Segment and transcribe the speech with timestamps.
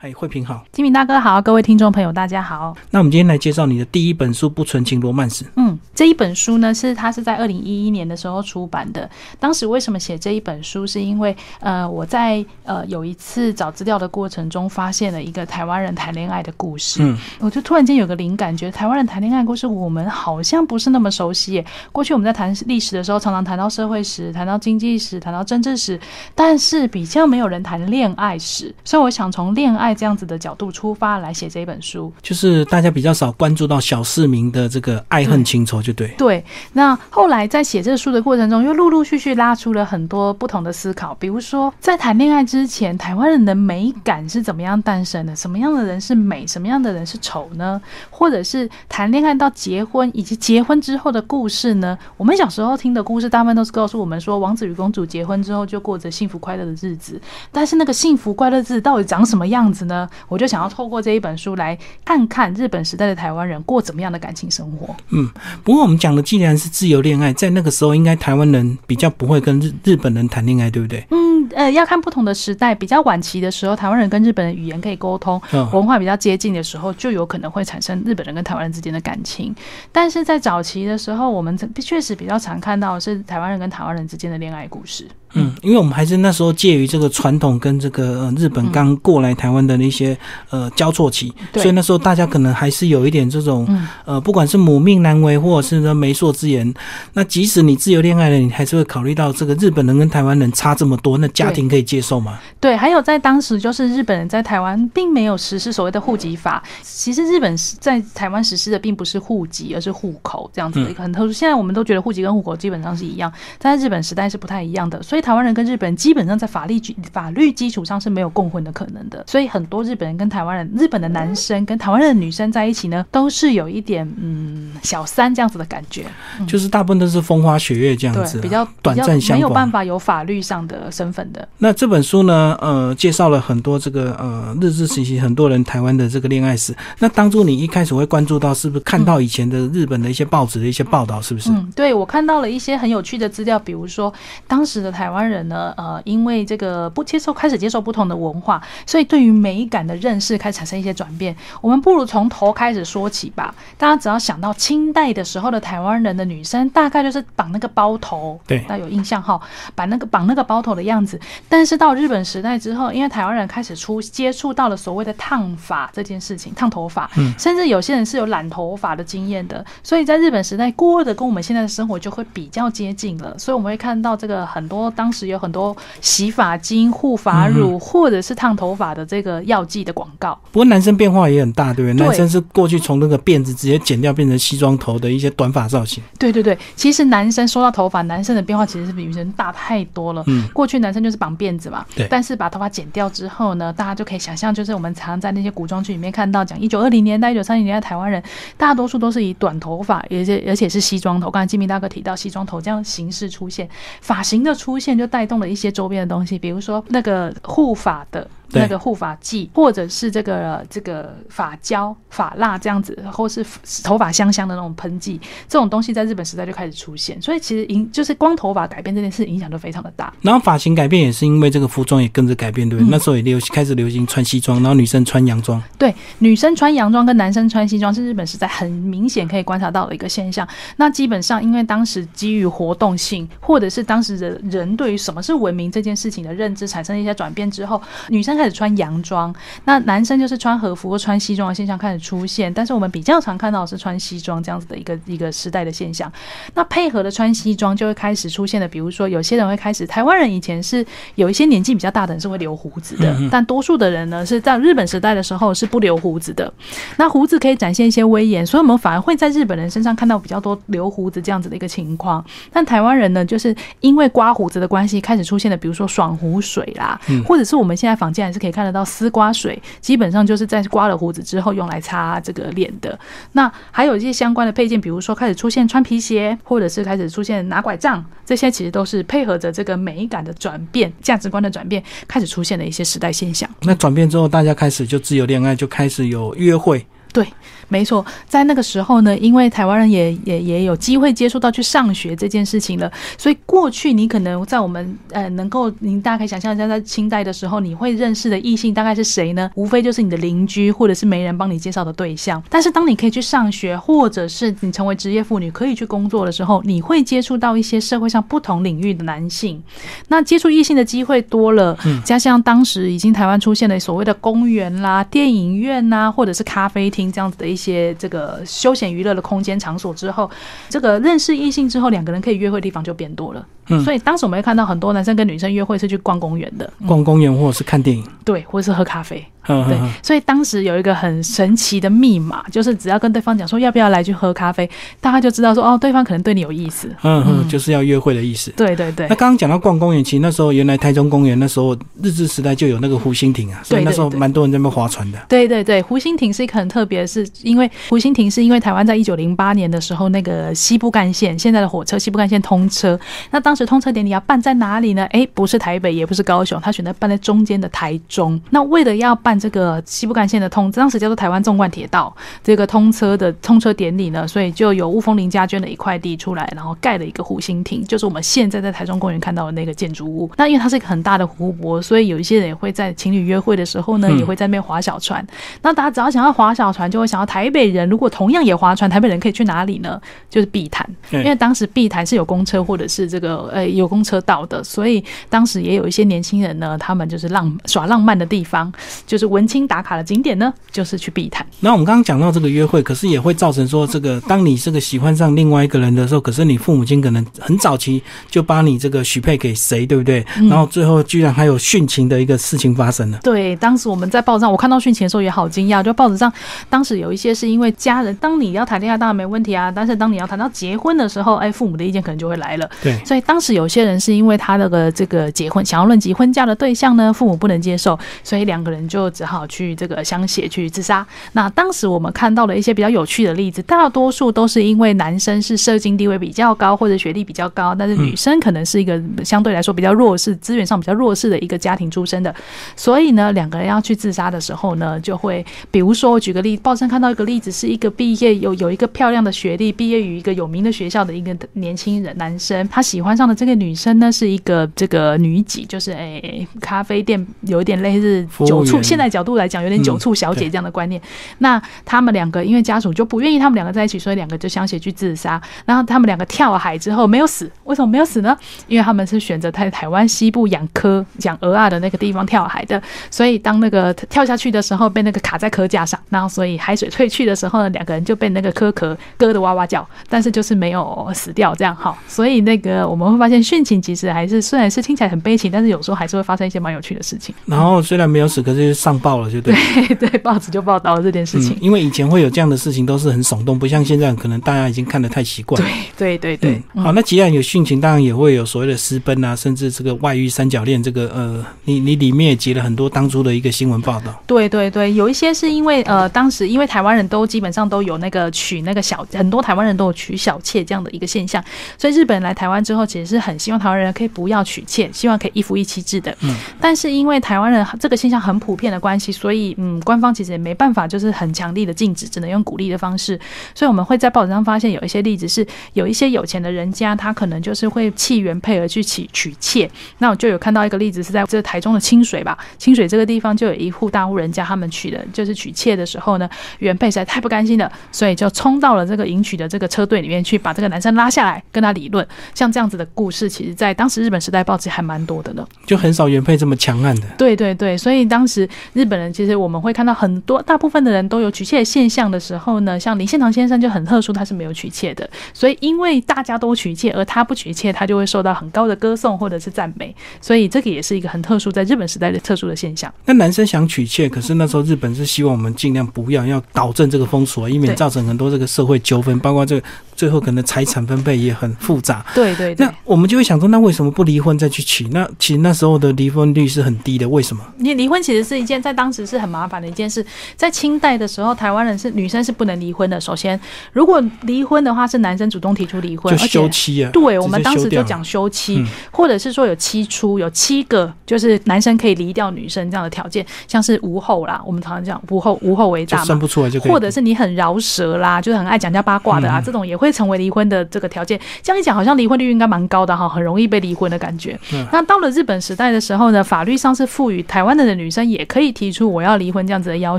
[0.00, 2.74] 哎，慧平好，金敏大哥好，各位听众朋友大家好。
[2.90, 5.44] 那我们今天来介绍你的第一本书《不纯情罗曼史》。
[5.56, 9.10] 嗯，这一本书呢，是它是在二零一一年的时候出版的。
[9.38, 17.02] 当时为什么写这一本书，是因为呃，我在呃有一次找资料的过程中，发现了一个台湾人谈恋爱的故事。
[17.02, 21.52] 嗯，我就突然间有个灵感，觉得台湾人谈恋爱故事，我们好像不是那么熟悉。
[21.52, 21.66] 耶。
[21.92, 26.00] 过去我们在谈历史的时候，常常谈到社会史、谈到经济史、谈到政治史，
[26.34, 28.74] 但是比较没有人谈恋爱史。
[28.82, 30.70] 所以我想从恋爱这样子的角度。
[30.70, 36.08] 出发来写这一本书，就是大家比较少关注到小市民的这个爱恨情仇，就对。
[36.16, 45.34] 对，那后来在写这个书的过程中，又陆陆续续拉出了很多不同的思考，比如说在谈恋爱之前，台湾人的美感是怎么样诞生的？
[45.34, 46.46] 什么样的人是美？
[46.46, 47.80] 什么样的人是丑呢？
[48.10, 51.98] 或者是谈恋爱到结婚以及结婚之后的故事呢？
[52.16, 57.20] 我们小时候听的故事，大部分都是告诉我们说，王子与公主结婚之后就过着幸福快乐的日子。
[57.50, 60.08] 但是那个幸福快乐日子到底长什么样子呢？
[60.28, 60.60] 我就想。
[60.60, 64.94] 要透过这一本书来看看日本时代的台湾人过怎么样的感情生活。
[65.08, 65.26] 嗯，
[65.64, 71.02] 不过我们讲的既然是自由恋爱，在那个时候应该台湾人比较不会跟日日本人谈恋爱，对不对？
[71.10, 75.40] 嗯，呃，要看不同的时代，比较晚期的时候，台湾人跟日本人语言可以沟通，
[75.72, 79.54] 文化比较接近的时候，就有可能会产生日本人跟台湾人之间的感情。
[79.90, 85.08] 但是在早期的时候，我们确实比较常看到是台湾人跟台湾人之间的恋爱故事。
[85.34, 90.16] 嗯，因为我们还是那时候介于这个传统跟这个呃日本刚过来台湾的那些
[90.50, 93.64] 呃交错期，所以那时候大家可能还是有一点这种
[94.04, 96.74] 呃，不管是母命难违，或者是说媒妁之言，
[97.12, 102.36] 那即使你自由恋爱了，你还是会考虑到这个日本人跟台湾人差这么多，那家庭可以接受吗？
[102.58, 111.32] 对，还有在当时就是日本人在台湾并没有实施所谓的户籍法，其实日本在台湾实施的并不是户籍，而是户口这样子的一个很特殊。
[111.32, 115.19] 现在我们都觉得户籍跟户口基本上是一样，在日本时代是不太一样的，所以。
[115.20, 126.06] 台湾人跟日本人基本上在法律基法律基础上是没有共婚的可能的，所以很多日本人跟台湾人、日本的男生跟台湾人的女生在一起呢，都是有一点嗯小三这样子的感觉，
[126.46, 131.46] 就是大部分都是风花雪月这样子，比较短暂相没有办法有法律上的身份的。
[131.58, 136.74] 那这本书呢，呃，介绍了很多这个呃日治时期很多人台湾的这个恋爱史。
[136.98, 141.50] 那当初你一开始会关注到，是不是看到以前的日本的一些报纸的一些报道，是不是？
[141.50, 144.10] 嗯，对我看到了一些很有趣的资料，比如说
[144.48, 145.09] 当时的台。
[145.10, 151.34] 台湾人呢，呃，因为这个不接受，开始接受不同的文化，所以对于美感的认识开始产生一些转变。
[151.60, 153.52] 我们不如从头开始说起吧。
[153.76, 159.40] 大家只要想到清代的时候的台湾人的女生，大概就是绑那个包头，对，那有印象哈，
[159.74, 161.18] 绑那个绑那个包头的样子。
[161.48, 173.36] 但是到日本时代之后，因为台湾人开始出接触到了所谓的烫发这件事情，烫头发，嗯，甚至有些人是有染头发的经验的，所以在日本时代过的跟我们现在的生活就会比较接近了。
[173.36, 174.88] 所以我们会看到这个很多。
[175.00, 180.38] 当时有很多洗发精、护发乳，或者是烫头发的这个药剂的广告。
[180.52, 182.06] 不过男生变化也很大，对不对？
[182.06, 186.04] 男生是过去从那个辫子直接剪掉，变成西装头的一些短发造型。
[186.18, 190.22] 对对对，其实男生说到头发，男生的变化其实是比女生大太多了。
[190.26, 192.06] 嗯，过去男生就是绑辫子嘛，对。
[192.10, 198.22] 但是把头发剪掉之后呢，大家就可以想象，就是我们常在那些古装剧里面看到，讲一九二零年代、一九三零年代台湾人，
[198.58, 201.30] 大多数都是以短头发，而且而且是西装头。
[201.30, 203.66] 刚才金明大哥提到西装头这样形式出现，
[204.02, 205.30] 发型的出现就带。
[205.30, 208.28] 动了一些周边的东西，比如说那个护法的。
[208.52, 213.44] 那个护发剂，或者是这个这个发胶、发蜡这样子，或是
[213.82, 217.20] 头发香香的那种喷剂，这种东西在日本时代就开始出现。
[217.20, 220.12] 所以其实影就是光头发改变这件事影响都非常的大。
[220.22, 222.90] 然后发型改变也是因为这个服装也跟着改变，对不对？
[222.90, 225.62] 那时候也流开始流行穿西装，然后女生穿洋装。
[225.78, 230.48] 对，女生穿洋装跟男生穿西装是日本时代很明显可以观察到的一个现象。
[230.76, 238.39] 那基本上因为当时基于活动性，或者是当时人人对于什么是文明这件事情的认知产生了一些转变之后，女生。
[238.40, 239.34] 开始穿洋装，
[239.66, 246.10] 那男生就是穿和服或穿西装的现象开始出现，但是我们比较常看到是穿西装这样子的一个一个时代的现象。
[246.54, 250.82] 那配合的穿西装就会开始出现的，比如说有些人会开始，台湾人以前是
[251.16, 256.50] 有一些年纪比较大的人是会留胡子的，但多数的人呢是在日本时代的时候是不留胡子的。
[256.96, 262.24] 那胡子可以展现一些威严，所以我们反而会在日本人身上看到比较多留胡子这样子的一个情况。
[262.50, 268.29] 但台湾人呢，就是因为刮胡子的关系，开始出现的，比如说爽胡水啦，或者是我们现在房间。
[268.30, 272.96] 也是可以看得到丝瓜水，基本上就是在刮了胡子之后用来擦这个脸的。
[273.32, 283.50] 那还有一些相关的配件，比如说开始出现穿皮鞋，或者是开始出现拿拐杖，这些其实都是配合着这个美感的转变、价值观的转变，开始出现的一些时代现象。
[283.62, 286.86] 那转变之后，大家开始就自由恋爱，就开始有约会。
[287.12, 287.26] 对，
[287.68, 299.50] 没错，在那个时候呢，因为台湾人也也也有机会接触到去上学这件事情了，所以过去你可能在我们呃能够，您大家可以想象一下，在清代的时候，你会认识的异性大概是谁呢？
[299.54, 302.40] 无非就是你的邻居或者是没人帮你介绍的对象。
[302.48, 309.60] 但是当你可以去上学，或者是你成为职业妇女可以去工作的时候，你会接触到一些社会上不同领域的男性。
[310.08, 320.28] 那接触异性的机会多了，加上当时已经台湾出现了所谓的公园啦、电影院呐，或者是咖啡厅这样子的一些这个休闲娱乐的空间场所之后，
[320.68, 323.46] 这个认识异性之后，两个人可以约会的地方就变多了。
[323.68, 329.24] 嗯，所以当时我们会看到很多男生跟女生约会是去逛公园的，逛公园或者是看电影，对，或者是喝咖啡。
[329.48, 334.68] 嗯对，所以当时有一个很神奇的密码，就是只要跟对方讲说要不要来去喝咖啡，
[335.00, 336.94] 大家就知道说哦，对方可能对你有意思。
[337.02, 338.50] 嗯嗯，就是要约会的意思。
[338.50, 339.08] 对对对。
[339.08, 345.18] 那刚刚讲到逛公园，其实那时候原来台中公园那时候日治时代就有那个湖心亭啊，所以那时候蛮多人在那边划船的。
[345.26, 352.98] 对对对，湖心亭是一个很特别，是因为湖心亭是因为台湾在一九零八年的时候那个西部干线现在的火车西部干线通车，
[353.30, 355.06] 那当时通车典礼要办在哪里呢？
[355.12, 358.38] 哎，不是台北，也不是高雄，他选择办在中间的台中。
[358.50, 370.30] 那为了要办这个西部干线的通，当时叫做台湾纵贯铁道这个通车的通车典礼呢，所以就有雾峰林家捐了一块地出来，然后盖了一个湖心亭，就是我们现在在台中公园看到的那个建筑物。
[370.36, 375.26] 那因为它是一个很大的湖泊，所以有一些人也会在情侣约会的时候呢，也会在那边划小船。
[375.62, 377.88] 那大家只要想要划小船，就会想到台北人。
[377.88, 380.00] 如果同样也划船，台北人可以去哪里呢？
[380.28, 388.70] 就是碧潭，因为当时碧潭是有公车或者是这个呃有公车道的，所以当时也有一些年轻人呢，他们就是浪耍浪漫的地方，
[389.06, 390.04] 就是文青打卡的。
[390.10, 391.46] 景点呢，就是去避谈。
[391.60, 400.26] 那我们刚刚讲到这个约会，可是也会造成说，这个当你这个喜欢上另外一个人的时候，可是你父母亲可能很早期就把你这个许配给谁，对不对？
[400.48, 403.20] 然后最后居然还有殉情的一个事情发生了。
[403.22, 405.80] 对，当时我们在报上，我看到殉情的时候也好惊讶。
[405.80, 406.32] 就报纸上
[406.70, 412.70] 当时有一些是因为家人，当你要谈恋爱当然没问题啊，但是当你要谈到结婚的时候，哎，父母的意见可能就会来了。
[412.82, 420.00] 对，所以当时有些人是因为他那个这个结婚想要论及婚嫁的对象呢，父母不能接受，所以两个人就只好去这个。
[420.02, 421.06] 相写去自杀。
[421.32, 432.34] 那当时我们看到了一些比较有趣的例子，大多数都是因为男生是社经地位比较高或者学历比较高，但是女生可能是一个相对来说比较弱势、资源上比较弱势的一个家庭出身的。
[432.74, 449.90] 所以呢，两个人要去自杀的时候呢，就会比如说，我举个例，报上看到一个例子，是一个毕业有有一个漂亮的学历，毕业于一个有名的学校的一个年轻人男生，他喜欢上的这个女生呢，是一个这个女几，就是诶咖啡店有一点类似酒醋，现在角度来讲有点酒。
[449.90, 451.02] 酒醋小姐这样的观念，
[451.38, 455.42] 那他们两个因为家属就不愿意他们两个在一起，所以两个就相携去自杀。
[455.64, 458.38] 然后他们两个跳海之后没有死，为什么没有死呢？
[458.68, 462.80] 因为他们是选择在台湾西部养科养鹅啊的那个地方跳海的，
[463.10, 471.96] 所以当那个跳下去的时候被那个卡在壳架上，然后所以海水退去的时候呢，两个人就被那个壳壳割的哇哇叫，但是就是没有死掉这样哈。
[472.08, 477.34] 所以那个我们会发现殉情其实还是虽然是听起来很悲情，但是有时候还是会发生一些蛮有趣的事情。
[477.46, 479.54] 然后虽然没有死，可是上报了 就对。
[479.94, 481.56] 对，报纸就报道了这件事情。
[481.60, 485.60] 因为以前会有这样的事情，都是很耸动，不像现在，可能大家已经看得太习惯。
[485.96, 486.62] 对对对对。
[486.82, 490.82] 好，那既然有殉情，当然也会有所谓的私奔啊，甚至这个外遇、三角恋。
[490.82, 494.22] 这个呃，你你里面也结了很多当初的一个新闻报道。
[494.26, 501.42] 对对对，有一些是因为呃，当时因为台湾人都基本上都有那个娶那个小，很多台湾人都有娶小妾这样的一个现象，
[501.78, 506.14] 所以日本人来台湾之后，其实是很希望台湾人可以不要娶妾，希望可以一夫一妻制的。
[506.20, 506.34] 嗯。
[506.60, 510.10] 但是因为台湾人这个现象很普遍的关系，所以嗯，官方。
[510.10, 513.18] 其实也没办法，就是很强力的禁止，只能用鼓励的方式。
[513.54, 519.70] 所以我们会在报纸上发现有一些例子，是有一些有钱的人家，他可能就是会弃原配而去娶娶妾。
[519.98, 532.06] 那我就有看到一个例子，是在这台中的清水吧，清水这个地方就有一户大户人家，他们娶的就是娶妾的时候呢，原配实在太不甘心了，所以就冲到了这个迎娶的这个车队里面去，把这个男生拉下来跟他理论。
[532.34, 535.44] 像这样子的故事，其实在当时日本时代报纸还蛮多的呢。
[535.66, 537.06] 就很少原配这么强悍的。
[537.18, 539.90] 对对对，所以当时日本人其实我们会看到。
[539.92, 545.08] 很多大部分的人都有娶妾现象的时候呢，像林献堂先生就很特殊，他是没有娶妾的。
[545.34, 549.94] 所以因为大家都娶妾，而他不娶妾，他就会受到很高的歌颂或者是赞美。
[550.20, 552.92] 所以这个也是一个很特殊，在日本时代的特殊的现象。
[553.04, 562.04] 那男生想娶妾，可是那时候日本是希望我们尽量不要，要导正这个封锁，以免造成很多这个社会纠纷，包括这个最后可能财产分配也很复杂。
[562.14, 562.54] 对对。
[562.58, 564.88] 那我们就会想说，那为什么不离婚再去娶？
[564.88, 567.44] 那其实那时候的离婚率是很低的，为什么？
[567.58, 570.04] 你离婚其实是一件在当时是很麻烦的一件事。
[570.36, 573.00] 在清代的时候，台湾人是女生是不能离婚的。
[573.00, 573.38] 首先，
[573.72, 576.90] 如果离婚的话，是男生主动提出离婚，就休妻啊。
[576.92, 591.18] 对，我们当时就讲休妻，或者是说有七出，有七个就是男生可以离掉女生这样的条件，像是无后啦，我们常常讲无后无后为大嘛，生不出来就或者是你很饶舌啦，就是很爱讲家八卦的啊，这种也会成为离婚的这个条件。
[591.42, 594.38] 这样一讲，好像离婚率应该蛮高的哈，很容易被离婚的感觉。
[594.72, 599.98] 那到了日本时代的时候呢，法律上是赋予台湾的女生也可以提出我要离婚这样子的要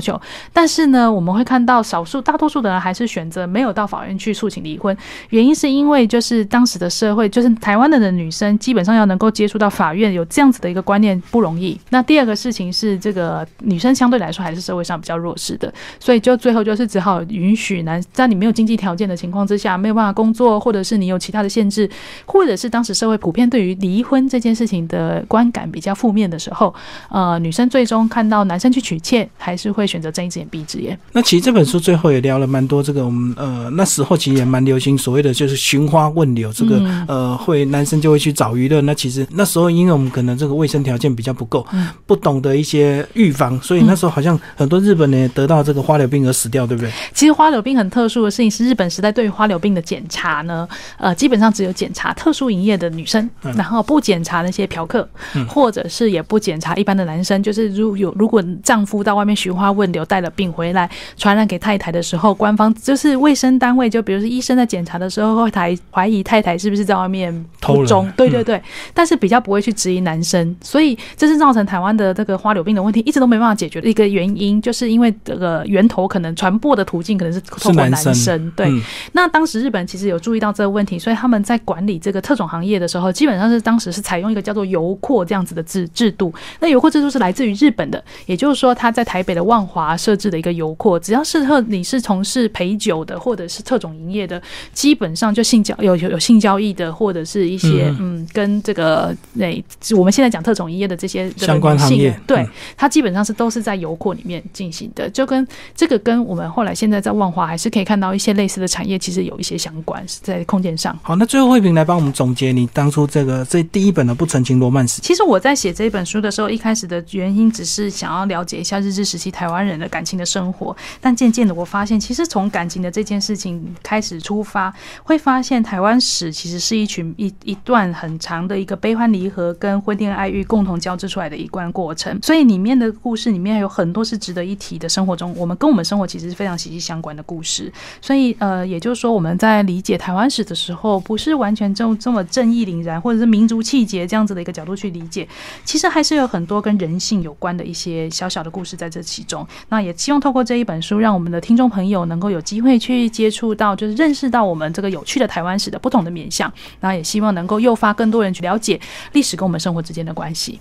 [0.00, 0.20] 求，
[0.52, 4.96] 但是呢，我们会看到少数大多数的人还是选择没有到法院去诉请离婚。
[5.30, 11.78] 原因是因为就是当时的社会，就是台湾的的女生基本上要能够接触到法院有这样子的一个观念不容易。
[11.90, 21.88] 那第二个事情是，这个女生相对来说还是社会上比较弱势的，所以就最后就是只好允许男在你没有经济条件的情况之下没有办法工作，或者是你有其他的限制，
[22.26, 26.74] 或者是当时社会普遍对于离婚这件事情的观感比较负面的时候，
[27.10, 30.98] 呃，女生最终看到男生去娶妾，还是会选择睁一只眼闭一只眼。
[31.12, 38.80] 那其实这本书最后也聊了蛮多这个，我们呃那时候其实也蛮流行所谓的就是寻花问柳，这个呃会男生就会去找娱乐。
[38.82, 41.66] 那其实那时候因为我们可能这个卫生条件比较不够，
[42.06, 46.90] 不懂得一些预防，所以那时候好像很多日本人也得到这个花柳病而死掉，对不对？
[47.12, 55.06] 其实花柳病很特殊的事情是，日本时代对于花柳病的检查呢，呃，基本上只有检查特殊营业的女生，然后不检查那些嫖客，
[55.48, 57.42] 或者是也不检查一般的男生。
[57.42, 68.60] 就是如有如果丈夫到外面寻花问柳带了病回来，传染给太太的时候，官方就是卫生单位，就比如说医生在检查的时候会怀怀疑太太是不是在外面偷中，对对对，
[68.94, 78.50] 但是比较不会去质疑男生，所以这是造成台湾的这个花柳病的问题一直都没办法解决的一个原因，就是因为这个源头可能传播的途径可能是透过男生。
[78.52, 78.70] 对，
[79.12, 86.32] 那当时日本其实有注意到这个问题，所以他们在管理这个特种行业的时候，基本上是当时是采用一个叫做油阔这样子的制制度。
[86.60, 94.40] 那油阔制度是来自于日本的，也就是说他在台北的万华设置的一个油阔，只要是特你是从事陪酒的或者是特种营业的，
[94.72, 98.26] 基本上就性交有有有性交易的，或者是一些嗯。
[98.32, 99.62] 跟这个那
[99.96, 102.46] 我们现在讲特种营业的这些相关行业，对。
[102.76, 110.96] 它基本上是都是在油阔里面进行的，就跟这个跟我们后来现在在万华还是可以看到一些类似的产业，其实有一些相关是在空间上。
[111.02, 115.02] 好，那最后慧萍来帮我们总结你当初这个这第一本的不成情罗曼史。
[115.02, 134.88] 其实我在写这本书的时候，一开始的原因只是想要了解一下日治时期台湾人的感情的生活，但渐渐的我发现，其实从感情的这件事情开始出发，会发现台湾史其实是一群一一段很长的一个悲欢离合跟婚恋爱欲共同交织出来的一段过程，所以里面的故事里面有很多是值得一提的。
[134.92, 145.26] 生活中，我们跟我们生活其实是非常息息相关的故事，所以呃，也就是说我们在理解台湾史的时候，不是完全就这么正义凛然或者是民族气节这样子的一个角度去理解，
[145.64, 149.46] 其实还是有很多跟人性有关的一些小小的故事在这其中。
[149.68, 156.52] 那也希望透过这一本书，让我们的听众朋友能够有机会去接触到，就是认识到我们这个有趣的台湾史的不同的面向。
[156.80, 158.80] 那也希望能够诱发更多人去了解
[159.12, 160.58] 历史跟我们生活之间的关系。